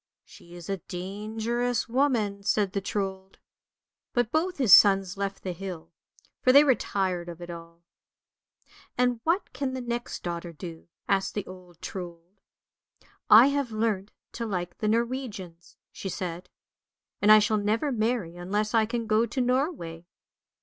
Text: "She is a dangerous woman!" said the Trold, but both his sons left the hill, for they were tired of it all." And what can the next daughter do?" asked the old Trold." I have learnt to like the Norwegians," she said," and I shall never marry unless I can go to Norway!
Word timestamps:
"She 0.25 0.55
is 0.55 0.67
a 0.67 0.77
dangerous 0.77 1.87
woman!" 1.87 2.41
said 2.43 2.73
the 2.73 2.81
Trold, 2.81 3.37
but 4.13 4.31
both 4.31 4.57
his 4.57 4.73
sons 4.73 5.15
left 5.15 5.43
the 5.43 5.51
hill, 5.51 5.91
for 6.41 6.51
they 6.51 6.63
were 6.63 6.73
tired 6.73 7.29
of 7.29 7.39
it 7.39 7.51
all." 7.51 7.83
And 8.97 9.21
what 9.25 9.53
can 9.53 9.73
the 9.75 9.79
next 9.81 10.23
daughter 10.23 10.51
do?" 10.51 10.87
asked 11.07 11.35
the 11.35 11.45
old 11.45 11.81
Trold." 11.81 12.39
I 13.43 13.49
have 13.49 13.71
learnt 13.71 14.09
to 14.31 14.47
like 14.47 14.79
the 14.79 14.87
Norwegians," 14.87 15.77
she 15.91 16.09
said," 16.09 16.49
and 17.21 17.31
I 17.31 17.37
shall 17.37 17.57
never 17.57 17.91
marry 17.91 18.35
unless 18.35 18.73
I 18.73 18.87
can 18.87 19.05
go 19.05 19.27
to 19.27 19.39
Norway! 19.39 20.07